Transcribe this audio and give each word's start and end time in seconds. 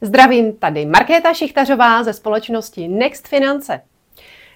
Zdravím, 0.00 0.52
tady 0.52 0.86
Markéta 0.86 1.34
Šichtařová 1.34 2.02
ze 2.02 2.12
společnosti 2.12 2.88
Next 2.88 3.28
Finance. 3.28 3.80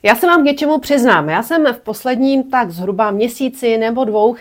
Já 0.03 0.15
se 0.15 0.27
vám 0.27 0.43
k 0.43 0.45
něčemu 0.45 0.79
přiznám. 0.79 1.29
Já 1.29 1.43
jsem 1.43 1.67
v 1.75 1.81
posledním 1.81 2.51
tak 2.51 2.71
zhruba 2.71 3.11
měsíci 3.11 3.79
nebo 3.79 4.05
dvou 4.05 4.37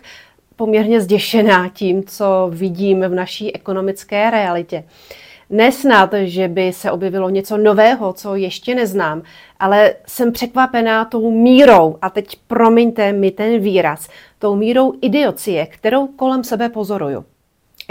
poměrně 0.56 1.02
zděšená 1.02 1.70
tím, 1.70 2.04
co 2.04 2.50
vidím 2.54 3.02
v 3.02 3.16
naší 3.16 3.56
ekonomické 3.56 4.30
realitě. 4.30 4.84
Nesnad, 5.50 6.14
že 6.24 6.48
by 6.48 6.74
se 6.74 6.92
objevilo 6.92 7.30
něco 7.30 7.58
nového, 7.58 8.14
co 8.14 8.36
ještě 8.36 8.76
neznám, 8.76 9.22
ale 9.60 9.94
jsem 10.08 10.32
překvapená 10.32 11.06
tou 11.06 11.32
mírou, 11.32 11.98
a 12.02 12.10
teď 12.10 12.36
promiňte 12.48 13.14
mi 13.14 13.32
ten 13.32 13.60
výraz, 13.60 14.10
tou 14.40 14.56
mírou 14.56 14.94
idiocie, 15.02 15.66
kterou 15.66 16.08
kolem 16.08 16.44
sebe 16.44 16.70
pozoruju. 16.70 17.26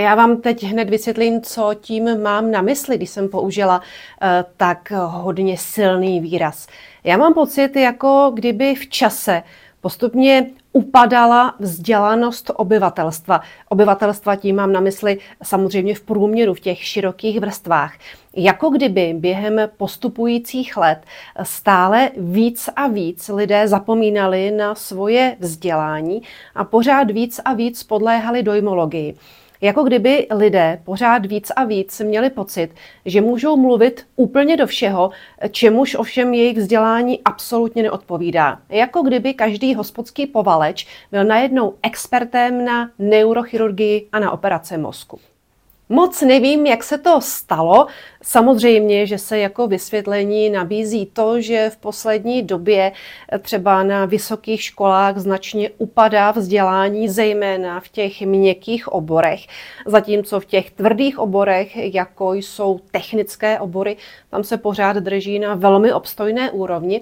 Já 0.01 0.15
vám 0.15 0.41
teď 0.41 0.65
hned 0.65 0.91
vysvětlím, 0.91 1.43
co 1.43 1.75
tím 1.81 2.23
mám 2.23 2.51
na 2.51 2.63
mysli, 2.63 2.97
když 2.97 3.11
jsem 3.11 3.29
použila 3.29 3.79
uh, 3.79 4.29
tak 4.57 4.93
hodně 5.07 5.59
silný 5.59 6.21
výraz. 6.21 6.67
Já 7.05 7.17
mám 7.17 7.35
pocit, 7.35 7.77
jako 7.77 8.33
kdyby 8.35 8.75
v 8.75 8.89
čase 8.89 9.43
postupně 9.81 10.47
upadala 10.73 11.55
vzdělanost 11.59 12.51
obyvatelstva. 12.57 13.41
Obyvatelstva 13.69 14.37
tím 14.37 14.57
mám 14.57 14.73
na 14.73 14.81
mysli 14.81 15.19
samozřejmě 15.43 15.95
v 15.95 16.01
průměru, 16.01 16.55
v 16.55 16.61
těch 16.61 16.85
širokých 16.85 17.41
vrstvách. 17.41 17.95
Jako 18.37 18.71
kdyby 18.71 19.15
během 19.19 19.61
postupujících 19.77 20.77
let 20.77 20.99
stále 21.43 22.11
víc 22.17 22.71
a 22.77 22.87
víc 22.87 23.29
lidé 23.35 23.69
zapomínali 23.69 24.51
na 24.51 24.75
svoje 24.75 25.37
vzdělání 25.41 26.23
a 26.55 26.65
pořád 26.65 27.11
víc 27.11 27.41
a 27.45 27.53
víc 27.53 27.83
podléhali 27.83 28.43
dojmologii. 28.43 29.15
Jako 29.61 29.83
kdyby 29.83 30.27
lidé 30.31 30.81
pořád 30.85 31.27
víc 31.27 31.51
a 31.57 31.65
víc 31.65 32.01
měli 32.01 32.31
pocit, 32.31 32.71
že 33.05 33.21
můžou 33.21 33.57
mluvit 33.57 34.07
úplně 34.17 34.57
do 34.57 34.67
všeho, 34.67 35.11
čemuž 35.51 35.95
ovšem 35.95 36.35
jejich 36.35 36.59
vzdělání 36.59 37.21
absolutně 37.25 37.83
neodpovídá. 37.83 38.59
Jako 38.69 39.03
kdyby 39.03 39.35
každý 39.35 39.75
hospodský 39.75 40.27
povaleč 40.27 40.87
byl 41.13 41.25
najednou 41.25 41.75
expertem 41.83 42.65
na 42.65 42.91
neurochirurgii 42.99 44.09
a 44.13 44.19
na 44.19 44.31
operace 44.31 44.79
mozku. 44.79 45.21
Moc 45.89 46.23
nevím, 46.23 46.67
jak 46.67 46.85
se 46.85 46.99
to 46.99 47.21
stalo. 47.21 47.87
Samozřejmě, 48.23 49.07
že 49.07 49.19
se 49.19 49.39
jako 49.39 49.67
vysvětlení 49.67 50.51
nabízí 50.51 51.07
to, 51.07 51.41
že 51.41 51.71
v 51.71 51.77
poslední 51.77 52.43
době 52.43 52.93
třeba 53.41 53.83
na 53.83 54.05
vysokých 54.05 54.63
školách 54.63 55.19
značně 55.19 55.71
upadá 55.79 56.31
vzdělání, 56.31 57.09
zejména 57.09 57.81
v 57.81 57.89
těch 57.89 58.21
měkkých 58.21 58.89
oborech, 58.89 59.41
zatímco 59.87 60.41
v 60.41 60.45
těch 60.45 60.71
tvrdých 60.71 61.19
oborech, 61.19 61.95
jako 61.95 62.35
jsou 62.35 62.81
technické 62.91 63.61
obory, 63.61 63.97
tam 64.31 64.45
se 64.45 64.57
pořád 64.57 64.97
drží 64.97 65.39
na 65.39 65.55
velmi 65.55 65.93
obstojné 65.93 66.51
úrovni, 66.51 67.01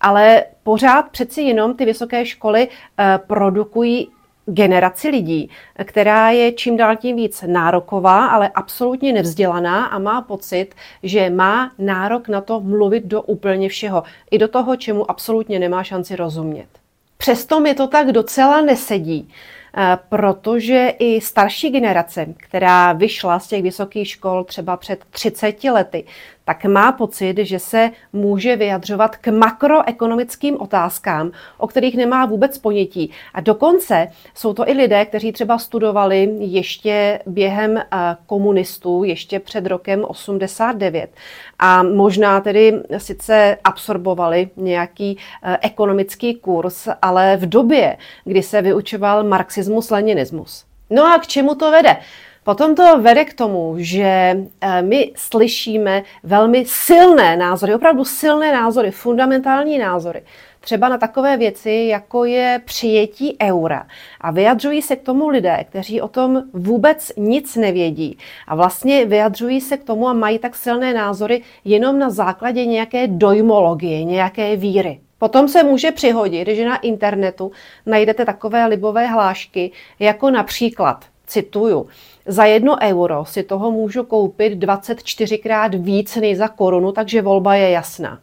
ale 0.00 0.44
pořád 0.62 1.02
přeci 1.02 1.42
jenom 1.42 1.76
ty 1.76 1.84
vysoké 1.84 2.26
školy 2.26 2.68
eh, 2.98 3.18
produkují 3.26 4.08
generaci 4.46 5.08
lidí, 5.08 5.50
která 5.84 6.30
je 6.30 6.52
čím 6.52 6.76
dál 6.76 6.96
tím 6.96 7.16
víc 7.16 7.44
nároková, 7.46 8.26
ale 8.26 8.50
absolutně 8.54 9.12
nevzdělaná 9.12 9.86
a 9.86 9.98
má 9.98 10.22
pocit, 10.22 10.74
že 11.02 11.30
má 11.30 11.72
nárok 11.78 12.28
na 12.28 12.40
to 12.40 12.60
mluvit 12.60 13.04
do 13.04 13.22
úplně 13.22 13.68
všeho, 13.68 14.02
i 14.30 14.38
do 14.38 14.48
toho, 14.48 14.76
čemu 14.76 15.10
absolutně 15.10 15.58
nemá 15.58 15.84
šanci 15.84 16.16
rozumět. 16.16 16.68
Přesto 17.16 17.60
mi 17.60 17.74
to 17.74 17.86
tak 17.86 18.12
docela 18.12 18.60
nesedí, 18.60 19.28
eh, 19.76 19.98
protože 20.08 20.92
i 20.98 21.20
starší 21.20 21.70
generace, 21.70 22.26
která 22.36 22.92
vyšla 22.92 23.38
z 23.38 23.48
těch 23.48 23.62
vysokých 23.62 24.08
škol 24.08 24.44
třeba 24.44 24.76
před 24.76 25.04
30 25.10 25.70
lety, 25.70 26.04
tak 26.46 26.64
má 26.64 26.92
pocit, 26.92 27.38
že 27.38 27.58
se 27.58 27.90
může 28.12 28.56
vyjadřovat 28.56 29.16
k 29.16 29.28
makroekonomickým 29.28 30.60
otázkám, 30.60 31.30
o 31.58 31.66
kterých 31.66 31.96
nemá 31.96 32.26
vůbec 32.26 32.58
ponětí. 32.58 33.10
A 33.34 33.40
dokonce 33.40 34.08
jsou 34.34 34.54
to 34.54 34.68
i 34.68 34.72
lidé, 34.72 35.04
kteří 35.04 35.32
třeba 35.32 35.58
studovali 35.58 36.30
ještě 36.38 37.20
během 37.26 37.76
eh, 37.76 37.84
komunistů, 38.26 39.04
ještě 39.04 39.40
před 39.40 39.66
rokem 39.66 40.04
89 40.04 41.10
a 41.58 41.82
možná 41.82 42.40
tedy 42.40 42.82
sice 42.98 43.58
absorbovali 43.64 44.50
nějaký 44.56 45.18
eh, 45.42 45.58
ekonomický 45.62 46.34
kurz, 46.34 46.88
ale 47.02 47.36
v 47.36 47.48
době, 47.48 47.96
kdy 48.24 48.42
se 48.42 48.62
vyučoval 48.62 49.24
marxismus-leninismus. 49.24 50.64
No 50.90 51.04
a 51.14 51.18
k 51.18 51.26
čemu 51.26 51.54
to 51.54 51.70
vede? 51.70 51.96
Potom 52.46 52.74
to 52.74 53.02
vede 53.02 53.24
k 53.24 53.34
tomu, 53.34 53.74
že 53.78 54.06
eh, 54.06 54.82
my 54.82 55.12
slyšíme 55.16 56.02
velmi 56.22 56.64
silné 56.66 57.36
názory, 57.36 57.74
opravdu 57.74 58.04
silné 58.04 58.52
názory, 58.52 58.90
fundamentální 58.90 59.78
názory, 59.78 60.22
třeba 60.60 60.88
na 60.88 60.98
takové 60.98 61.36
věci, 61.36 61.86
jako 61.90 62.24
je 62.24 62.60
přijetí 62.64 63.36
eura. 63.42 63.86
A 64.20 64.30
vyjadřují 64.30 64.82
se 64.82 64.96
k 64.96 65.02
tomu 65.02 65.28
lidé, 65.28 65.64
kteří 65.70 66.00
o 66.00 66.08
tom 66.08 66.42
vůbec 66.52 67.12
nic 67.16 67.56
nevědí. 67.56 68.18
A 68.48 68.54
vlastně 68.54 69.04
vyjadřují 69.04 69.60
se 69.60 69.76
k 69.76 69.84
tomu 69.84 70.08
a 70.08 70.12
mají 70.12 70.38
tak 70.38 70.56
silné 70.56 70.94
názory 70.94 71.42
jenom 71.64 71.98
na 71.98 72.10
základě 72.10 72.66
nějaké 72.66 73.06
dojmologie, 73.06 74.04
nějaké 74.04 74.56
víry. 74.56 75.00
Potom 75.18 75.48
se 75.48 75.62
může 75.62 75.90
přihodit, 75.90 76.48
že 76.48 76.64
na 76.64 76.76
internetu 76.76 77.52
najdete 77.86 78.24
takové 78.24 78.66
libové 78.66 79.06
hlášky, 79.06 79.70
jako 79.98 80.30
například, 80.30 81.04
cituju, 81.26 81.86
za 82.26 82.44
jedno 82.44 82.76
euro 82.82 83.24
si 83.24 83.42
toho 83.42 83.70
můžu 83.70 84.04
koupit 84.04 84.52
24krát 84.58 85.82
víc 85.82 86.16
než 86.16 86.38
za 86.38 86.48
korunu, 86.48 86.92
takže 86.92 87.22
volba 87.22 87.54
je 87.54 87.70
jasná. 87.70 88.18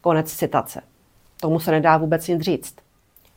Konec 0.00 0.32
citace. 0.32 0.80
Tomu 1.40 1.60
se 1.60 1.70
nedá 1.70 1.96
vůbec 1.96 2.28
nic 2.28 2.40
říct. 2.40 2.74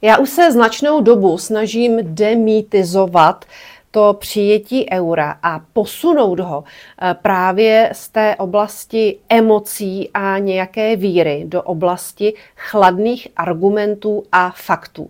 Já 0.02 0.18
už 0.18 0.30
se 0.30 0.52
značnou 0.52 1.02
dobu 1.02 1.38
snažím 1.38 2.00
demítizovat 2.16 3.46
to 3.92 4.14
přijetí 4.14 4.92
eura 4.92 5.38
a 5.44 5.62
posunout 5.74 6.40
ho 6.40 6.64
eh, 7.02 7.16
právě 7.22 7.90
z 7.94 8.10
té 8.10 8.36
oblasti 8.36 9.18
emocí 9.30 10.10
a 10.14 10.38
nějaké 10.38 10.96
víry 10.96 11.44
do 11.48 11.62
oblasti 11.62 12.34
chladných 12.56 13.28
argumentů 13.36 14.24
a 14.32 14.54
faktů. 14.56 15.10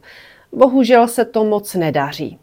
Bohužel 0.52 1.08
se 1.08 1.26
to 1.26 1.44
moc 1.44 1.74
nedaří. 1.74 2.40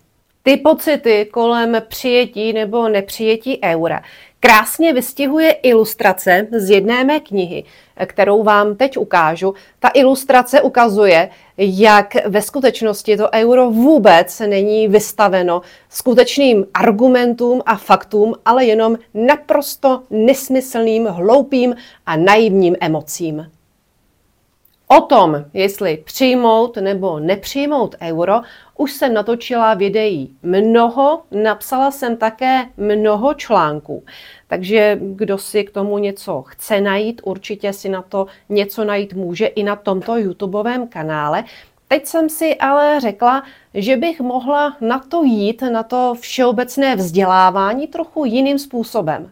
Ty 0.48 0.56
pocity 0.56 1.28
kolem 1.30 1.76
přijetí 1.88 2.52
nebo 2.52 2.88
nepřijetí 2.88 3.58
eura 3.64 4.02
krásně 4.40 4.92
vystihuje 4.92 5.50
ilustrace 5.50 6.46
z 6.52 6.70
jedné 6.70 7.04
mé 7.04 7.20
knihy, 7.20 7.64
kterou 8.06 8.42
vám 8.42 8.76
teď 8.76 8.96
ukážu. 8.96 9.54
Ta 9.78 9.90
ilustrace 9.94 10.62
ukazuje, 10.62 11.30
jak 11.56 12.14
ve 12.26 12.42
skutečnosti 12.42 13.16
to 13.16 13.30
euro 13.34 13.70
vůbec 13.70 14.40
není 14.40 14.88
vystaveno 14.88 15.62
skutečným 15.88 16.66
argumentům 16.74 17.62
a 17.66 17.76
faktům, 17.76 18.34
ale 18.44 18.64
jenom 18.64 18.98
naprosto 19.14 20.02
nesmyslným, 20.10 21.06
hloupým 21.06 21.74
a 22.06 22.16
naivním 22.16 22.76
emocím. 22.80 23.57
O 24.90 25.00
tom, 25.00 25.44
jestli 25.54 25.96
přijmout 25.96 26.76
nebo 26.76 27.20
nepřijmout 27.20 27.94
euro, 28.02 28.40
už 28.76 28.92
jsem 28.92 29.14
natočila 29.14 29.74
videí 29.74 30.36
mnoho, 30.42 31.22
napsala 31.30 31.90
jsem 31.90 32.16
také 32.16 32.64
mnoho 32.76 33.34
článků. 33.34 34.04
Takže 34.46 34.98
kdo 35.00 35.38
si 35.38 35.64
k 35.64 35.70
tomu 35.70 35.98
něco 35.98 36.42
chce 36.42 36.80
najít, 36.80 37.20
určitě 37.24 37.72
si 37.72 37.88
na 37.88 38.02
to 38.02 38.26
něco 38.48 38.84
najít 38.84 39.14
může 39.14 39.46
i 39.46 39.62
na 39.62 39.76
tomto 39.76 40.16
YouTubeovém 40.16 40.88
kanále. 40.88 41.44
Teď 41.88 42.06
jsem 42.06 42.28
si 42.28 42.56
ale 42.56 43.00
řekla, 43.00 43.42
že 43.74 43.96
bych 43.96 44.20
mohla 44.20 44.76
na 44.80 44.98
to 44.98 45.22
jít, 45.22 45.62
na 45.72 45.82
to 45.82 46.14
všeobecné 46.20 46.96
vzdělávání 46.96 47.86
trochu 47.86 48.24
jiným 48.24 48.58
způsobem. 48.58 49.30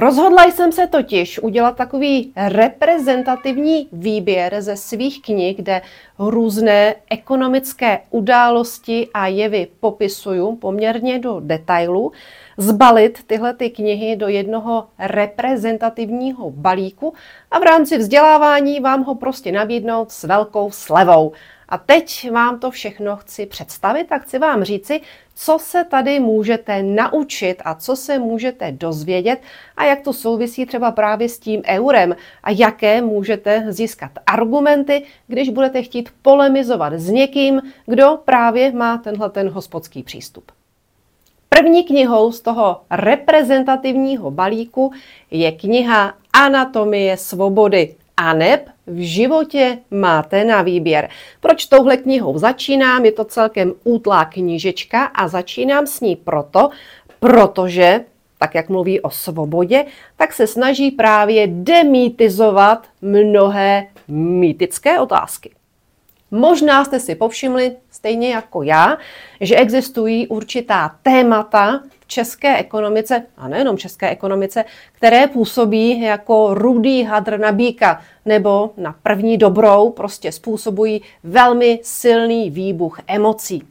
Rozhodla 0.00 0.44
jsem 0.44 0.72
se 0.72 0.86
totiž 0.86 1.38
udělat 1.38 1.76
takový 1.76 2.32
reprezentativní 2.36 3.88
výběr 3.92 4.62
ze 4.62 4.76
svých 4.76 5.22
knih, 5.22 5.56
kde 5.56 5.82
různé 6.18 6.94
ekonomické 7.10 7.98
události 8.10 9.08
a 9.14 9.26
jevy 9.26 9.66
popisuju 9.80 10.56
poměrně 10.56 11.18
do 11.18 11.40
detailu, 11.40 12.12
zbalit 12.58 13.24
tyhle 13.26 13.54
ty 13.54 13.70
knihy 13.70 14.16
do 14.16 14.28
jednoho 14.28 14.88
reprezentativního 14.98 16.50
balíku 16.50 17.14
a 17.50 17.58
v 17.58 17.62
rámci 17.62 17.98
vzdělávání 17.98 18.80
vám 18.80 19.04
ho 19.04 19.14
prostě 19.14 19.52
nabídnout 19.52 20.12
s 20.12 20.24
velkou 20.24 20.70
slevou. 20.70 21.32
A 21.68 21.78
teď 21.78 22.30
vám 22.30 22.60
to 22.60 22.70
všechno 22.70 23.16
chci 23.16 23.46
představit 23.46 24.12
a 24.12 24.18
chci 24.18 24.38
vám 24.38 24.64
říci, 24.64 25.00
co 25.34 25.58
se 25.60 25.84
tady 25.84 26.20
můžete 26.20 26.82
naučit 26.82 27.62
a 27.64 27.74
co 27.74 27.96
se 27.96 28.18
můžete 28.18 28.72
dozvědět 28.72 29.40
a 29.76 29.84
jak 29.84 30.00
to 30.00 30.12
souvisí 30.12 30.66
třeba 30.66 30.90
právě 30.90 31.28
s 31.28 31.38
tím 31.38 31.62
eurem 31.66 32.16
a 32.42 32.50
jaké 32.50 33.02
můžete 33.02 33.64
získat 33.68 34.10
argumenty, 34.26 35.02
když 35.26 35.48
budete 35.48 35.82
chtít 35.82 36.08
polemizovat 36.22 36.92
s 36.92 37.10
někým, 37.10 37.62
kdo 37.86 38.18
právě 38.24 38.72
má 38.72 38.98
tenhle 38.98 39.30
ten 39.30 39.48
hospodský 39.48 40.02
přístup. 40.02 40.57
První 41.48 41.84
knihou 41.84 42.32
z 42.32 42.40
toho 42.40 42.80
reprezentativního 42.90 44.30
balíku 44.30 44.92
je 45.30 45.52
kniha 45.52 46.14
Anatomie 46.32 47.16
svobody. 47.16 47.94
A 48.16 48.32
neb 48.34 48.68
v 48.86 49.06
životě 49.06 49.78
máte 49.90 50.44
na 50.44 50.62
výběr. 50.62 51.08
Proč 51.40 51.66
touhle 51.66 51.96
knihou 51.96 52.38
začínám? 52.38 53.04
Je 53.04 53.12
to 53.12 53.24
celkem 53.24 53.72
útlá 53.84 54.24
knížečka 54.24 55.04
a 55.04 55.28
začínám 55.28 55.86
s 55.86 56.00
ní 56.00 56.16
proto, 56.16 56.70
protože 57.20 58.00
tak 58.38 58.54
jak 58.54 58.68
mluví 58.68 59.00
o 59.00 59.10
svobodě, 59.10 59.84
tak 60.16 60.32
se 60.32 60.46
snaží 60.46 60.90
právě 60.90 61.46
demýtizovat 61.46 62.86
mnohé 63.02 63.86
mýtické 64.08 65.00
otázky. 65.00 65.50
Možná 66.30 66.84
jste 66.84 67.00
si 67.00 67.14
povšimli, 67.14 67.76
stejně 67.90 68.30
jako 68.30 68.62
já, 68.62 68.98
že 69.40 69.56
existují 69.56 70.26
určitá 70.26 70.96
témata 71.02 71.80
v 72.00 72.06
české 72.06 72.56
ekonomice, 72.56 73.22
a 73.36 73.48
nejenom 73.48 73.78
české 73.78 74.10
ekonomice, 74.10 74.64
které 74.92 75.26
působí 75.26 76.00
jako 76.00 76.54
rudý 76.54 77.02
hadr 77.02 77.38
na 77.38 77.52
bíka, 77.52 78.02
nebo 78.24 78.70
na 78.76 78.94
první 79.02 79.38
dobrou 79.38 79.90
prostě 79.90 80.32
způsobují 80.32 81.02
velmi 81.24 81.80
silný 81.82 82.50
výbuch 82.50 83.00
emocí. 83.06 83.62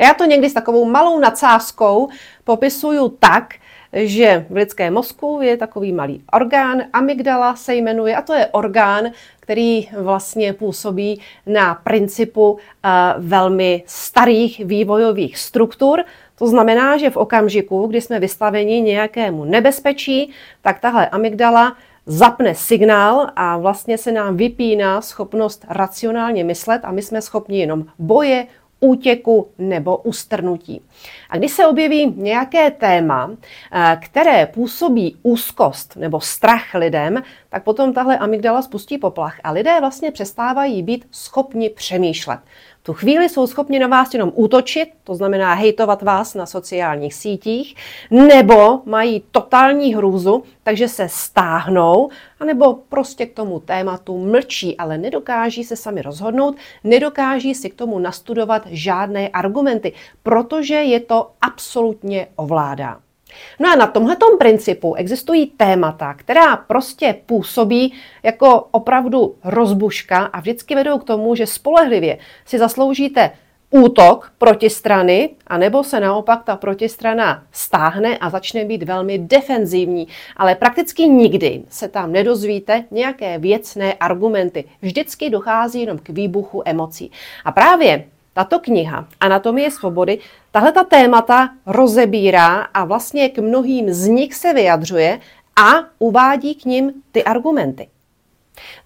Já 0.00 0.14
to 0.14 0.24
někdy 0.24 0.50
s 0.50 0.54
takovou 0.54 0.84
malou 0.84 1.18
nadsázkou 1.18 2.08
popisuju 2.44 3.08
tak, 3.08 3.54
že 4.04 4.46
v 4.50 4.56
lidském 4.56 4.94
mozku 4.94 5.38
je 5.42 5.56
takový 5.56 5.92
malý 5.92 6.22
orgán, 6.32 6.82
amygdala 6.92 7.56
se 7.56 7.74
jmenuje, 7.74 8.16
a 8.16 8.22
to 8.22 8.34
je 8.34 8.46
orgán, 8.46 9.10
který 9.40 9.88
vlastně 9.98 10.52
působí 10.52 11.20
na 11.46 11.74
principu 11.74 12.50
uh, 12.52 12.58
velmi 13.18 13.82
starých 13.86 14.64
vývojových 14.64 15.38
struktur. 15.38 16.04
To 16.38 16.46
znamená, 16.46 16.96
že 16.96 17.10
v 17.10 17.16
okamžiku, 17.16 17.86
kdy 17.86 18.00
jsme 18.00 18.20
vystaveni 18.20 18.80
nějakému 18.80 19.44
nebezpečí, 19.44 20.30
tak 20.62 20.80
tahle 20.80 21.08
amygdala 21.08 21.76
zapne 22.06 22.54
signál 22.54 23.30
a 23.36 23.56
vlastně 23.56 23.98
se 23.98 24.12
nám 24.12 24.36
vypíná 24.36 25.00
schopnost 25.00 25.64
racionálně 25.68 26.44
myslet 26.44 26.80
a 26.84 26.92
my 26.92 27.02
jsme 27.02 27.22
schopni 27.22 27.58
jenom 27.58 27.84
boje, 27.98 28.46
útěku 28.80 29.50
nebo 29.58 29.96
ustrnutí. 29.96 30.82
A 31.30 31.36
když 31.36 31.52
se 31.52 31.66
objeví 31.66 32.14
nějaké 32.16 32.70
téma, 32.70 33.30
eh, 33.72 33.98
které 34.02 34.46
působí 34.46 35.16
úzkost 35.22 35.96
nebo 35.96 36.20
strach 36.20 36.74
lidem, 36.74 37.22
tak 37.48 37.64
potom 37.64 37.92
tahle 37.92 38.18
amygdala 38.18 38.62
spustí 38.62 38.98
poplach 38.98 39.40
a 39.44 39.50
lidé 39.50 39.80
vlastně 39.80 40.10
přestávají 40.10 40.82
být 40.82 41.06
schopni 41.10 41.70
přemýšlet 41.70 42.40
tu 42.86 42.92
chvíli 42.92 43.28
jsou 43.28 43.46
schopni 43.46 43.78
na 43.78 43.86
vás 43.86 44.14
jenom 44.14 44.32
útočit, 44.34 44.88
to 45.04 45.14
znamená 45.14 45.54
hejtovat 45.54 46.02
vás 46.02 46.34
na 46.34 46.46
sociálních 46.46 47.14
sítích, 47.14 47.76
nebo 48.10 48.80
mají 48.84 49.22
totální 49.30 49.94
hrůzu, 49.94 50.42
takže 50.62 50.88
se 50.88 51.08
stáhnou, 51.08 52.10
anebo 52.40 52.74
prostě 52.74 53.26
k 53.26 53.34
tomu 53.34 53.60
tématu 53.60 54.18
mlčí, 54.26 54.76
ale 54.76 54.98
nedokáží 54.98 55.64
se 55.64 55.76
sami 55.76 56.02
rozhodnout, 56.02 56.56
nedokáží 56.84 57.54
si 57.54 57.70
k 57.70 57.74
tomu 57.74 57.98
nastudovat 57.98 58.62
žádné 58.66 59.28
argumenty, 59.28 59.92
protože 60.22 60.74
je 60.74 61.00
to 61.00 61.30
absolutně 61.40 62.26
ovládá. 62.36 63.05
No 63.60 63.72
a 63.72 63.76
na 63.76 63.86
tomhletom 63.86 64.38
principu 64.38 64.94
existují 64.94 65.46
témata, 65.46 66.14
která 66.14 66.56
prostě 66.56 67.14
působí 67.26 67.92
jako 68.22 68.68
opravdu 68.70 69.34
rozbuška 69.44 70.18
a 70.18 70.40
vždycky 70.40 70.74
vedou 70.74 70.98
k 70.98 71.04
tomu, 71.04 71.34
že 71.34 71.46
spolehlivě 71.46 72.18
si 72.44 72.58
zasloužíte 72.58 73.30
útok 73.70 74.32
protistrany, 74.38 75.30
anebo 75.46 75.84
se 75.84 76.00
naopak 76.00 76.44
ta 76.44 76.56
protistrana 76.56 77.42
stáhne 77.52 78.18
a 78.18 78.30
začne 78.30 78.64
být 78.64 78.82
velmi 78.82 79.18
defenzivní. 79.18 80.08
Ale 80.36 80.54
prakticky 80.54 81.08
nikdy 81.08 81.62
se 81.68 81.88
tam 81.88 82.12
nedozvíte 82.12 82.84
nějaké 82.90 83.38
věcné 83.38 83.94
argumenty. 83.94 84.64
Vždycky 84.82 85.30
dochází 85.30 85.80
jenom 85.80 85.98
k 85.98 86.08
výbuchu 86.08 86.62
emocí. 86.64 87.10
A 87.44 87.52
právě 87.52 88.04
tato 88.36 88.60
kniha 88.60 89.08
Anatomie 89.20 89.70
svobody 89.70 90.18
tahle 90.52 90.72
ta 90.72 90.84
témata 90.84 91.48
rozebírá 91.66 92.68
a 92.74 92.84
vlastně 92.84 93.28
k 93.28 93.38
mnohým 93.38 93.92
z 93.92 94.06
nich 94.06 94.34
se 94.34 94.52
vyjadřuje 94.52 95.20
a 95.56 95.84
uvádí 95.98 96.54
k 96.54 96.64
ním 96.64 96.92
ty 97.12 97.24
argumenty. 97.24 97.88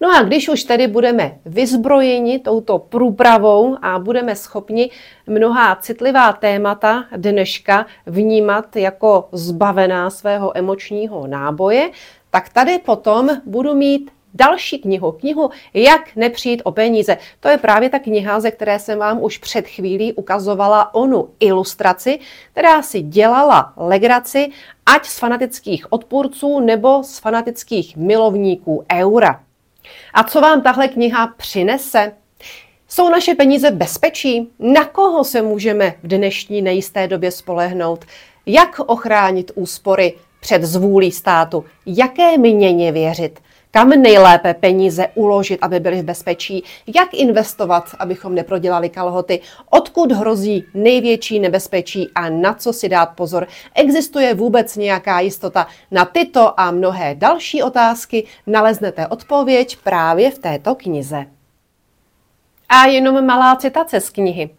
No 0.01 0.15
a 0.15 0.23
když 0.23 0.49
už 0.49 0.63
tedy 0.63 0.87
budeme 0.87 1.37
vyzbrojeni 1.45 2.39
touto 2.39 2.79
průpravou 2.79 3.77
a 3.81 3.99
budeme 3.99 4.35
schopni 4.35 4.89
mnohá 5.27 5.75
citlivá 5.75 6.33
témata 6.33 7.05
dneška 7.17 7.85
vnímat 8.05 8.75
jako 8.75 9.29
zbavená 9.31 10.09
svého 10.09 10.57
emočního 10.57 11.27
náboje, 11.27 11.89
tak 12.29 12.49
tady 12.49 12.79
potom 12.79 13.29
budu 13.45 13.75
mít 13.75 14.11
další 14.33 14.79
knihu, 14.79 15.11
knihu 15.11 15.49
Jak 15.73 16.15
nepřijít 16.15 16.61
o 16.65 16.71
peníze. 16.71 17.17
To 17.39 17.49
je 17.49 17.57
právě 17.57 17.89
ta 17.89 17.99
kniha, 17.99 18.39
ze 18.39 18.51
které 18.51 18.79
jsem 18.79 18.99
vám 18.99 19.23
už 19.23 19.37
před 19.37 19.67
chvílí 19.67 20.13
ukazovala 20.13 20.93
onu 20.93 21.29
ilustraci, 21.39 22.19
která 22.51 22.81
si 22.81 23.01
dělala 23.01 23.73
legraci 23.77 24.49
ať 24.85 25.05
z 25.05 25.19
fanatických 25.19 25.93
odpůrců 25.93 26.59
nebo 26.59 27.03
z 27.03 27.19
fanatických 27.19 27.97
milovníků 27.97 28.85
eura. 28.93 29.43
A 30.13 30.23
co 30.23 30.41
vám 30.41 30.61
tahle 30.61 30.87
kniha 30.87 31.27
přinese? 31.27 32.11
Jsou 32.87 33.09
naše 33.09 33.35
peníze 33.35 33.71
v 33.71 33.75
bezpečí? 33.75 34.49
Na 34.59 34.85
koho 34.85 35.23
se 35.23 35.41
můžeme 35.41 35.93
v 36.03 36.07
dnešní 36.07 36.61
nejisté 36.61 37.07
době 37.07 37.31
spolehnout? 37.31 38.05
Jak 38.45 38.79
ochránit 38.79 39.51
úspory 39.55 40.13
před 40.39 40.63
zvůlí 40.63 41.11
státu? 41.11 41.65
Jaké 41.85 42.37
měně 42.37 42.91
věřit? 42.91 43.39
Kam 43.71 43.89
nejlépe 43.89 44.53
peníze 44.53 45.07
uložit, 45.15 45.59
aby 45.61 45.79
byly 45.79 46.01
v 46.01 46.05
bezpečí, 46.05 46.63
jak 46.95 47.13
investovat, 47.13 47.95
abychom 47.99 48.35
neprodělali 48.35 48.89
kalhoty, 48.89 49.39
odkud 49.69 50.11
hrozí 50.11 50.65
největší 50.73 51.39
nebezpečí 51.39 52.09
a 52.15 52.29
na 52.29 52.53
co 52.53 52.73
si 52.73 52.89
dát 52.89 53.05
pozor. 53.05 53.47
Existuje 53.75 54.33
vůbec 54.33 54.75
nějaká 54.75 55.19
jistota? 55.19 55.67
Na 55.91 56.05
tyto 56.05 56.59
a 56.59 56.71
mnohé 56.71 57.15
další 57.15 57.63
otázky 57.63 58.27
naleznete 58.47 59.07
odpověď 59.07 59.77
právě 59.83 60.31
v 60.31 60.39
této 60.39 60.75
knize. 60.75 61.25
A 62.69 62.85
jenom 62.85 63.25
malá 63.25 63.55
citace 63.55 64.01
z 64.01 64.09
knihy. 64.09 64.49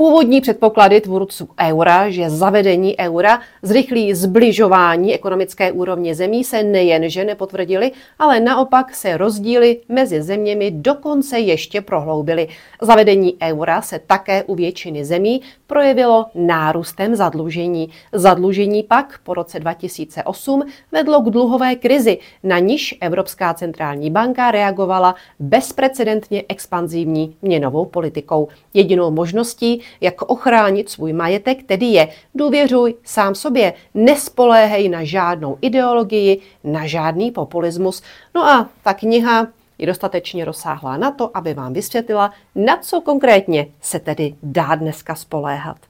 Původní 0.00 0.40
předpoklady 0.40 1.00
tvůrců 1.00 1.48
eura, 1.60 2.10
že 2.10 2.30
zavedení 2.30 2.98
eura 2.98 3.40
zrychlí 3.62 4.14
zbližování 4.14 5.14
ekonomické 5.14 5.72
úrovně 5.72 6.14
zemí, 6.14 6.44
se 6.44 6.62
nejenže 6.62 7.24
nepotvrdili, 7.24 7.92
ale 8.18 8.40
naopak 8.40 8.94
se 8.94 9.16
rozdíly 9.16 9.80
mezi 9.88 10.22
zeměmi 10.22 10.70
dokonce 10.70 11.38
ještě 11.38 11.80
prohloubily. 11.80 12.48
Zavedení 12.82 13.36
eura 13.42 13.82
se 13.82 14.00
také 14.06 14.44
u 14.44 14.54
většiny 14.54 15.04
zemí 15.04 15.40
projevilo 15.66 16.26
nárůstem 16.34 17.14
zadlužení. 17.14 17.90
Zadlužení 18.12 18.82
pak 18.82 19.18
po 19.22 19.34
roce 19.34 19.60
2008 19.60 20.62
vedlo 20.92 21.20
k 21.20 21.30
dluhové 21.30 21.76
krizi, 21.76 22.18
na 22.42 22.58
níž 22.58 22.94
Evropská 23.00 23.54
centrální 23.54 24.10
banka 24.10 24.50
reagovala 24.50 25.14
bezprecedentně 25.38 26.44
expanzivní 26.48 27.36
měnovou 27.42 27.84
politikou. 27.84 28.48
Jedinou 28.74 29.10
možností, 29.10 29.80
jak 30.00 30.22
ochránit 30.22 30.90
svůj 30.90 31.12
majetek, 31.12 31.62
tedy 31.62 31.86
je 31.86 32.08
důvěřuj 32.34 32.94
sám 33.04 33.34
sobě, 33.34 33.74
nespoléhej 33.94 34.88
na 34.88 35.04
žádnou 35.04 35.58
ideologii, 35.60 36.40
na 36.64 36.86
žádný 36.86 37.30
populismus. 37.30 38.02
No 38.34 38.44
a 38.44 38.68
ta 38.82 38.94
kniha 38.94 39.46
je 39.78 39.86
dostatečně 39.86 40.44
rozsáhlá 40.44 40.96
na 40.96 41.10
to, 41.10 41.36
aby 41.36 41.54
vám 41.54 41.72
vysvětlila, 41.72 42.32
na 42.54 42.76
co 42.76 43.00
konkrétně 43.00 43.66
se 43.80 43.98
tedy 43.98 44.34
dá 44.42 44.74
dneska 44.74 45.14
spoléhat. 45.14 45.89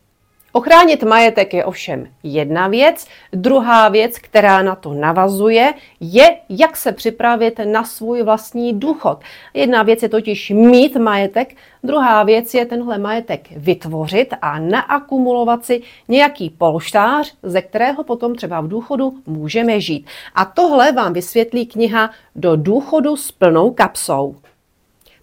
Ochránit 0.53 1.03
majetek 1.03 1.55
je 1.55 1.65
ovšem 1.65 2.07
jedna 2.23 2.69
věc. 2.69 3.07
Druhá 3.33 3.89
věc, 3.89 4.19
která 4.19 4.63
na 4.63 4.75
to 4.75 4.93
navazuje, 4.93 5.75
je, 6.01 6.37
jak 6.49 6.77
se 6.77 6.93
připravit 6.93 7.61
na 7.65 7.85
svůj 7.85 8.23
vlastní 8.23 8.73
důchod. 8.73 9.21
Jedna 9.55 9.83
věc 9.83 10.03
je 10.03 10.09
totiž 10.09 10.51
mít 10.51 10.97
majetek, 10.97 11.57
druhá 11.83 12.23
věc 12.23 12.55
je 12.55 12.67
tenhle 12.67 12.99
majetek 12.99 13.49
vytvořit 13.57 14.35
a 14.43 14.59
naakumulovat 14.59 15.65
si 15.65 15.83
nějaký 16.09 16.51
polštář, 16.51 17.35
ze 17.43 17.63
kterého 17.63 18.05
potom 18.05 18.35
třeba 18.35 18.61
v 18.61 18.69
důchodu 18.69 19.15
můžeme 19.27 19.81
žít. 19.81 20.07
A 20.35 20.45
tohle 20.45 20.93
vám 20.93 21.13
vysvětlí 21.13 21.67
kniha 21.67 22.11
Do 22.37 22.57
důchodu 22.57 23.17
s 23.17 23.33
plnou 23.33 23.71
kapsou. 23.71 24.37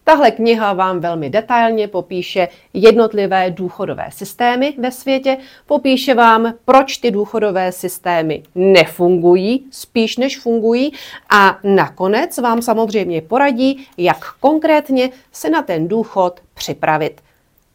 Tahle 0.08 0.32
kniha 0.32 0.74
vám 0.74 1.00
velmi 1.00 1.30
detailně 1.30 1.88
popíše 1.88 2.48
jednotlivé 2.74 3.52
důchodové 3.52 4.08
systémy 4.10 4.74
ve 4.78 4.92
světě, 4.92 5.38
popíše 5.66 6.14
vám, 6.14 6.54
proč 6.66 6.98
ty 6.98 7.12
důchodové 7.12 7.72
systémy 7.72 8.44
nefungují, 8.56 9.66
spíš 9.72 10.18
než 10.18 10.40
fungují 10.40 10.94
a 11.30 11.60
nakonec 11.64 12.38
vám 12.38 12.62
samozřejmě 12.62 13.22
poradí, 13.22 13.88
jak 13.98 14.34
konkrétně 14.40 15.10
se 15.32 15.50
na 15.50 15.62
ten 15.62 15.88
důchod 15.88 16.40
připravit. 16.54 17.22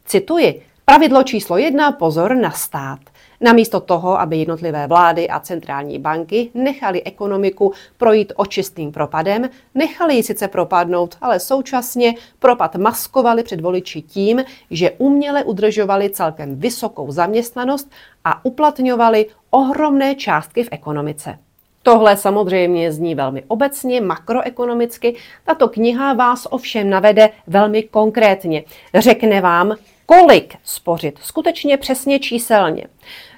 Cituji, 0.05 0.63
pravidlo 0.85 1.23
číslo 1.23 1.57
jedna, 1.57 1.93
pozor 1.93 2.37
na 2.37 2.51
stát. 2.51 3.01
Namísto 3.43 3.81
toho, 3.81 4.21
aby 4.21 4.37
jednotlivé 4.37 4.87
vlády 4.87 5.29
a 5.29 5.41
centrální 5.41 5.99
banky 5.99 6.51
nechali 6.55 7.03
ekonomiku 7.03 7.73
projít 7.97 8.33
očistným 8.37 8.93
propadem, 8.93 9.51
nechali 9.75 10.15
ji 10.15 10.23
sice 10.23 10.49
propadnout, 10.49 11.17
ale 11.21 11.41
současně 11.41 12.15
propad 12.39 12.77
maskovali 12.77 13.43
před 13.43 13.61
voliči 13.61 14.03
tím, 14.03 14.45
že 14.71 14.91
uměle 14.91 15.45
udržovali 15.45 16.11
celkem 16.11 16.57
vysokou 16.61 17.13
zaměstnanost 17.13 17.91
a 18.25 18.45
uplatňovali 18.45 19.27
ohromné 19.51 20.15
částky 20.15 20.65
v 20.65 20.69
ekonomice. 20.71 21.39
Tohle 21.83 22.17
samozřejmě 22.17 22.93
zní 22.93 23.15
velmi 23.15 23.43
obecně, 23.49 24.01
makroekonomicky. 24.01 25.17
Tato 25.45 25.69
kniha 25.69 26.13
vás 26.13 26.47
ovšem 26.51 26.91
navede 26.91 27.31
velmi 27.47 27.83
konkrétně. 27.83 28.65
Řekne 28.95 29.41
vám, 29.41 29.75
kolik 30.19 30.57
spořit, 30.65 31.19
skutečně 31.23 31.77
přesně 31.77 32.19
číselně. 32.19 32.85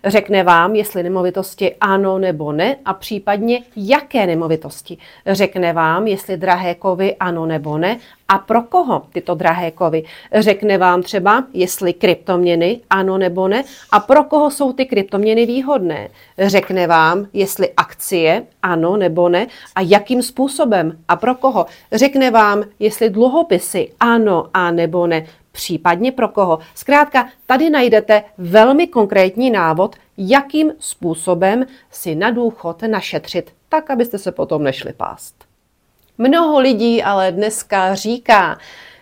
Řekne 0.04 0.42
vám, 0.42 0.74
jestli 0.74 1.02
nemovitosti 1.02 1.74
ano 1.80 2.18
nebo 2.18 2.52
ne 2.52 2.76
a 2.84 2.94
případně 2.94 3.60
jaké 3.76 4.26
nemovitosti. 4.26 4.98
Řekne 5.26 5.72
vám, 5.72 6.06
jestli 6.06 6.36
drahé 6.36 6.74
kovy 6.74 7.16
ano 7.16 7.46
nebo 7.46 7.78
ne 7.78 7.98
a 8.28 8.38
pro 8.38 8.62
koho 8.62 9.02
tyto 9.12 9.34
drahé 9.34 9.70
kovy. 9.70 10.04
Řekne 10.34 10.78
vám 10.78 11.02
třeba, 11.02 11.44
jestli 11.52 11.92
kryptoměny 11.92 12.80
ano 12.90 13.18
nebo 13.18 13.48
ne 13.48 13.64
a 13.92 14.00
pro 14.00 14.24
koho 14.24 14.50
jsou 14.50 14.72
ty 14.72 14.86
kryptoměny 14.86 15.46
výhodné. 15.46 16.08
Řekne 16.38 16.86
vám, 16.86 17.26
jestli 17.32 17.68
akcie 17.76 18.42
ano 18.62 18.96
nebo 18.96 19.28
ne 19.28 19.46
a 19.74 19.80
jakým 19.80 20.22
způsobem 20.22 20.98
a 21.08 21.16
pro 21.16 21.34
koho. 21.34 21.66
Řekne 21.92 22.30
vám, 22.30 22.64
jestli 22.78 23.10
dluhopisy 23.10 23.92
ano 24.00 24.46
a 24.54 24.70
nebo 24.70 25.06
ne 25.06 25.26
případně 25.54 26.12
pro 26.12 26.28
koho. 26.28 26.58
Zkrátka, 26.75 27.28
tady 27.46 27.70
najdete 27.70 28.25
velmi 28.38 28.87
konkrétní 28.87 29.50
návod, 29.50 29.96
jakým 30.16 30.73
způsobem 30.78 31.66
si 31.90 32.14
na 32.14 32.30
důchod 32.30 32.82
našetřit, 32.82 33.52
tak 33.68 33.90
abyste 33.90 34.18
se 34.18 34.32
potom 34.32 34.62
nešli 34.62 34.92
pást. 34.92 35.34
Mnoho 36.18 36.58
lidí 36.58 37.02
ale 37.02 37.32
dneska 37.32 37.94
říká, 37.94 38.58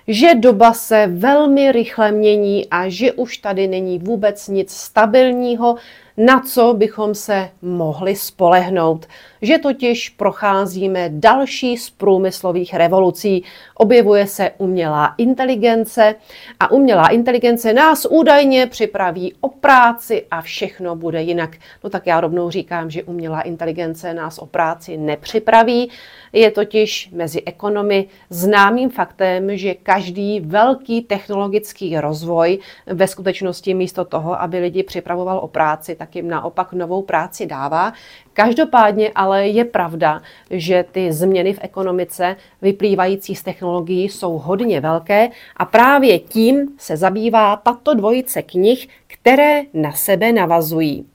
že 0.09 0.35
doba 0.35 0.73
se 0.73 1.07
velmi 1.07 1.73
rychle 1.73 2.13
mění 2.13 2.69
a 2.71 2.89
že 2.89 3.13
už 3.13 3.39
tady 3.39 3.67
není 3.67 3.99
vůbec 3.99 4.49
nic 4.49 4.73
stabilního, 4.73 5.77
na 6.17 6.41
co 6.41 6.75
bychom 6.75 7.15
se 7.15 7.49
mohli 7.63 8.17
spolehnout. 8.17 9.07
Že 9.43 9.59
totiž 9.59 10.09
procházíme 10.09 11.09
další 11.13 11.77
z 11.77 11.91
průmyslových 11.91 12.75
revolucí. 12.75 13.45
Objevuje 13.75 14.27
se 14.27 14.51
umělá 14.59 15.15
inteligence 15.19 16.15
a 16.61 16.71
umělá 16.71 17.09
inteligence 17.09 17.73
nás 17.73 18.07
údajně 18.11 18.67
připraví 18.67 19.35
o 19.41 19.49
práci 19.49 20.27
a 20.31 20.43
všechno 20.43 20.97
bude 20.97 21.23
jinak. 21.23 21.57
No 21.85 21.91
tak 21.91 22.07
já 22.07 22.21
rovnou 22.21 22.51
říkám, 22.51 22.91
že 22.91 23.03
umělá 23.03 23.41
inteligence 23.41 24.15
nás 24.15 24.39
o 24.39 24.47
práci 24.47 24.97
nepřipraví. 24.97 25.91
Je 26.33 26.51
totiž 26.51 27.11
mezi 27.13 27.43
ekonomy 27.47 28.07
známým 28.31 28.91
faktem, 28.91 29.57
že 29.57 29.75
každý 29.75 30.41
velký 30.41 31.03
technologický 31.03 32.01
rozvoj 32.01 32.59
ve 32.87 33.09
skutečnosti 33.09 33.75
místo 33.75 34.05
toho, 34.05 34.41
aby 34.41 34.59
lidi 34.59 34.83
připravoval 34.83 35.39
o 35.39 35.49
práci, 35.49 35.95
tak 36.03 36.17
jim 36.17 36.29
naopak 36.29 36.73
novou 36.73 37.03
práci 37.03 37.47
dává. 37.47 37.93
Každopádně 38.33 39.11
ale 39.15 39.49
je 39.49 39.65
pravda, 39.65 40.23
že 40.51 40.85
ty 40.93 41.13
změny 41.13 41.53
v 41.53 41.59
ekonomice 41.63 42.37
vyplývající 42.63 43.35
z 43.35 43.43
technologií 43.43 44.09
jsou 44.09 44.39
hodně 44.39 44.81
velké 44.81 45.29
a 45.57 45.65
právě 45.65 46.19
tím 46.19 46.69
se 46.79 46.97
zabývá 46.97 47.57
tato 47.57 47.95
dvojice 47.95 48.43
knih, 48.43 48.89
které 49.07 49.63
na 49.75 49.93
sebe 49.93 50.33
navazují. 50.33 51.07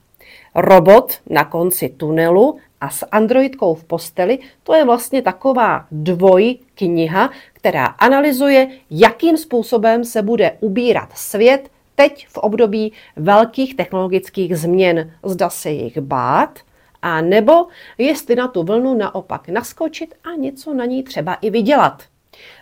Robot 0.56 1.20
na 1.29 1.46
konci 1.46 1.89
tunelu 1.89 2.58
a 2.82 2.89
s 2.89 3.06
Androidkou 3.12 3.75
v 3.75 3.84
posteli, 3.84 4.39
to 4.63 4.74
je 4.74 4.86
vlastně 4.86 5.22
taková 5.22 5.86
dvoj 5.91 6.58
kniha, 6.75 7.29
která 7.53 7.86
analyzuje, 7.86 8.67
jakým 8.91 9.38
způsobem 9.38 10.06
se 10.06 10.22
bude 10.22 10.58
ubírat 10.60 11.10
svět 11.13 11.70
teď 12.00 12.27
v 12.27 12.38
období 12.38 12.94
velkých 13.16 13.75
technologických 13.75 14.58
změn. 14.58 15.13
Zda 15.24 15.50
se 15.50 15.70
jich 15.70 15.98
bát, 15.98 16.60
a 17.01 17.22
nebo 17.22 17.68
jestli 17.98 18.36
na 18.36 18.48
tu 18.48 18.63
vlnu 18.63 18.94
naopak 18.94 19.50
naskočit 19.50 20.16
a 20.24 20.36
něco 20.36 20.74
na 20.74 20.86
ní 20.86 21.04
třeba 21.04 21.34
i 21.34 21.50
vydělat. 21.50 22.04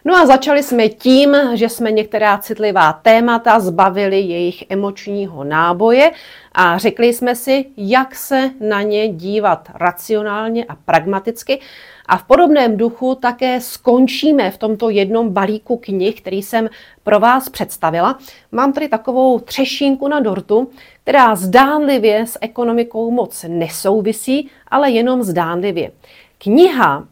No 0.06 0.16
a 0.16 0.26
začali 0.26 0.64
jsme 0.64 0.90
tím, 0.90 1.36
že 1.54 1.70
jsme 1.70 1.92
některá 1.92 2.38
citlivá 2.38 2.94
témata 2.94 3.60
zbavili 3.60 4.20
jejich 4.20 4.64
emočního 4.70 5.44
náboje 5.44 6.12
a 6.52 6.78
řekli 6.78 7.14
jsme 7.14 7.36
si, 7.36 7.66
jak 7.78 8.16
se 8.16 8.52
na 8.60 8.82
ně 8.82 9.08
dívat 9.08 9.70
racionálně 9.74 10.66
a 10.66 10.76
pragmaticky. 10.76 11.60
A 12.06 12.18
v 12.18 12.24
podobném 12.24 12.78
duchu 12.78 13.16
také 13.16 13.62
skončíme 13.62 14.52
v 14.52 14.58
tomto 14.58 14.90
jednom 14.90 15.30
balíku 15.30 15.78
knih, 15.78 16.22
který 16.22 16.44
jsem 16.44 16.70
pro 17.04 17.20
vás 17.20 17.50
představila. 17.50 18.20
Mám 18.52 18.74
tady 18.74 18.88
takovou 18.88 19.40
třešínku 19.40 20.08
na 20.08 20.20
dortu, 20.20 20.70
která 21.04 21.36
zdánlivě 21.36 22.28
s 22.28 22.38
ekonomikou 22.42 23.12
moc 23.12 23.46
nesouvisí, 23.48 24.50
ale 24.68 24.92
jenom 24.92 25.24
zdánlivě. 25.24 25.92
Kniha 26.38 27.08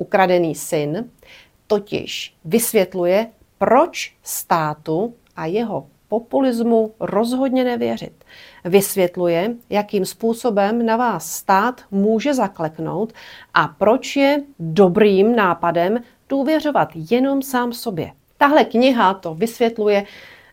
Ukradený 0.00 0.54
syn 0.54 1.10
totiž 1.66 2.34
vysvětluje, 2.44 3.26
proč 3.58 4.14
státu 4.22 5.14
a 5.36 5.46
jeho 5.46 5.86
populismu 6.08 6.94
rozhodně 7.00 7.64
nevěřit. 7.64 8.24
Vysvětluje, 8.64 9.54
jakým 9.70 10.04
způsobem 10.04 10.86
na 10.86 10.96
vás 10.96 11.32
stát 11.32 11.80
může 11.90 12.34
zakleknout 12.34 13.12
a 13.54 13.68
proč 13.68 14.16
je 14.16 14.42
dobrým 14.58 15.36
nápadem 15.36 15.98
důvěřovat 16.28 16.88
jenom 16.94 17.42
sám 17.42 17.72
sobě. 17.72 18.12
Tahle 18.38 18.64
kniha 18.64 19.14
to 19.14 19.34
vysvětluje 19.34 20.04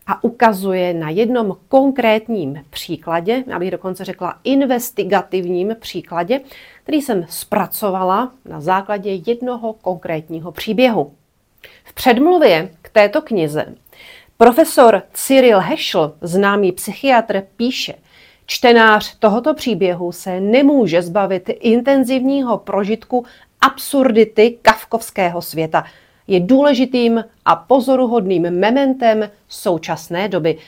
a 0.08 0.24
ukazuje 0.24 0.94
na 0.94 1.10
jednom 1.10 1.56
konkrétním 1.68 2.64
příkladě, 2.70 3.44
abych 3.54 3.70
dokonce 3.70 4.04
řekla 4.04 4.38
investigativním 4.44 5.76
příkladě, 5.80 6.40
který 6.82 7.02
jsem 7.02 7.26
zpracovala 7.28 8.32
na 8.44 8.60
základě 8.60 9.10
jednoho 9.26 9.72
konkrétního 9.72 10.52
příběhu. 10.52 11.12
V 11.84 11.92
předmluvě 11.92 12.70
k 12.82 12.88
této 12.88 13.22
knize 13.22 13.74
profesor 14.36 15.02
Cyril 15.12 15.60
Heschel, 15.60 16.14
známý 16.20 16.72
psychiatr, 16.72 17.42
píše, 17.56 17.94
čtenář 18.46 19.16
tohoto 19.18 19.54
příběhu 19.54 20.12
se 20.12 20.40
nemůže 20.40 21.02
zbavit 21.02 21.50
intenzivního 21.60 22.58
prožitku 22.58 23.26
absurdity 23.60 24.58
kafkovského 24.62 25.42
světa. 25.42 25.84
Je 26.28 26.40
důležitým 26.40 27.24
a 27.44 27.56
pozoruhodným 27.56 28.42
mementem 28.42 29.30
současné 29.48 30.28
doby. 30.28 30.58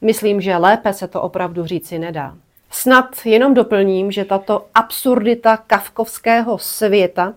Myslím, 0.00 0.40
že 0.40 0.56
lépe 0.56 0.92
se 0.92 1.08
to 1.08 1.22
opravdu 1.22 1.66
říci 1.66 1.98
nedá. 1.98 2.34
Snad 2.70 3.06
jenom 3.24 3.54
doplním, 3.54 4.10
že 4.10 4.24
tato 4.24 4.66
absurdita 4.74 5.56
kafkovského 5.56 6.58
světa 6.58 7.34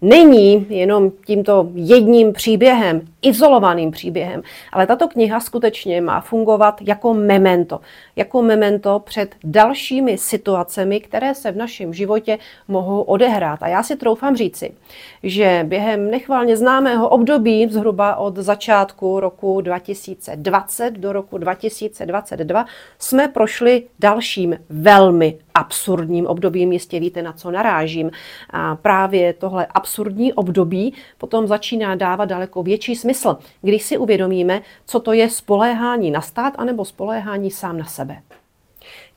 není 0.00 0.66
jenom 0.68 1.12
tímto 1.26 1.68
jedním 1.74 2.32
příběhem, 2.32 3.11
izolovaným 3.22 3.90
příběhem, 3.90 4.42
ale 4.72 4.86
tato 4.86 5.08
kniha 5.08 5.40
skutečně 5.40 6.00
má 6.00 6.20
fungovat 6.20 6.82
jako 6.82 7.14
memento. 7.14 7.80
Jako 8.16 8.42
memento 8.42 8.98
před 8.98 9.34
dalšími 9.44 10.18
situacemi, 10.18 11.00
které 11.00 11.34
se 11.34 11.52
v 11.52 11.56
našem 11.56 11.94
životě 11.94 12.38
mohou 12.68 13.02
odehrát. 13.02 13.62
A 13.62 13.68
já 13.68 13.82
si 13.82 13.96
troufám 13.96 14.36
říci, 14.36 14.74
že 15.22 15.64
během 15.68 16.10
nechvalně 16.10 16.56
známého 16.56 17.08
období, 17.08 17.68
zhruba 17.70 18.16
od 18.16 18.36
začátku 18.36 19.20
roku 19.20 19.60
2020 19.60 20.90
do 20.90 21.12
roku 21.12 21.38
2022, 21.38 22.66
jsme 22.98 23.28
prošli 23.28 23.82
dalším 23.98 24.56
velmi 24.68 25.38
absurdním 25.54 26.26
obdobím. 26.26 26.72
Jistě 26.72 27.00
víte, 27.00 27.22
na 27.22 27.32
co 27.32 27.50
narážím. 27.50 28.10
A 28.50 28.76
právě 28.76 29.32
tohle 29.32 29.66
absurdní 29.66 30.32
období 30.32 30.94
potom 31.18 31.46
začíná 31.46 31.94
dávat 31.94 32.24
daleko 32.24 32.62
větší 32.62 32.96
smysl, 32.96 33.11
když 33.62 33.82
si 33.82 33.98
uvědomíme, 33.98 34.62
co 34.86 35.00
to 35.00 35.12
je 35.12 35.30
spoléhání 35.30 36.10
na 36.10 36.20
stát 36.20 36.54
anebo 36.56 36.84
spoléhání 36.84 37.50
sám 37.50 37.78
na 37.78 37.84
sebe. 37.84 38.22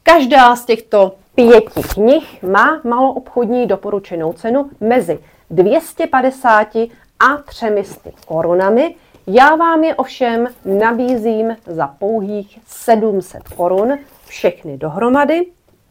Každá 0.04 0.56
z 0.56 0.66
těchto 0.66 1.16
pěti 1.36 1.84
knih 1.94 2.44
má 2.44 2.82
maloobchodní 2.84 3.68
doporučenou 3.68 4.34
cenu 4.34 4.70
mezi 4.82 5.20
250 5.50 6.76
a 7.20 7.38
300 7.46 8.10
korunami. 8.28 8.96
Já 9.28 9.56
vám 9.56 9.84
je 9.84 9.96
ovšem 9.96 10.48
nabízím 10.66 11.56
za 11.66 11.88
pouhých 11.88 12.60
700 12.68 13.44
korun 13.44 13.98
všechny 14.26 14.78
dohromady 14.78 15.46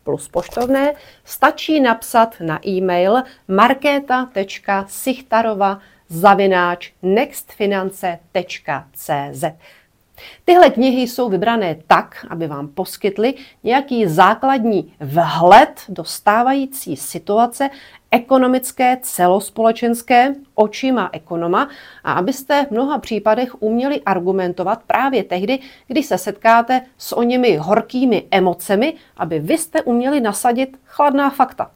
plus 0.04 0.28
poštovné, 0.28 0.92
stačí 1.24 1.80
napsat 1.80 2.36
na 2.40 2.68
e-mail 2.68 3.22
markéta.sichtarova 3.48 5.78
zavináč 6.14 6.92
nextfinance.cz. 7.02 9.44
Tyhle 10.44 10.70
knihy 10.70 11.02
jsou 11.02 11.28
vybrané 11.28 11.76
tak, 11.86 12.26
aby 12.30 12.46
vám 12.46 12.68
poskytly 12.68 13.34
nějaký 13.62 14.06
základní 14.06 14.94
vhled 15.00 15.82
do 15.88 16.04
stávající 16.04 16.96
situace 16.96 17.70
ekonomické, 18.10 18.98
celospolečenské, 19.02 20.34
očima 20.54 21.10
ekonoma 21.12 21.68
a 22.04 22.12
abyste 22.12 22.66
v 22.66 22.70
mnoha 22.70 22.98
případech 22.98 23.62
uměli 23.62 24.02
argumentovat 24.06 24.82
právě 24.86 25.24
tehdy, 25.24 25.58
kdy 25.86 26.02
se 26.02 26.18
setkáte 26.18 26.80
s 26.98 27.16
o 27.16 27.58
horkými 27.58 28.26
emocemi, 28.30 28.94
aby 29.16 29.38
vy 29.38 29.58
jste 29.58 29.82
uměli 29.82 30.20
nasadit 30.20 30.76
chladná 30.84 31.30
fakta. 31.30 31.70